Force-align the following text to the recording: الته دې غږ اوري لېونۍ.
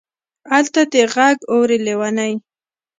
الته 0.57 0.81
دې 0.91 1.03
غږ 1.13 1.37
اوري 1.51 1.77
لېونۍ. 1.85 2.33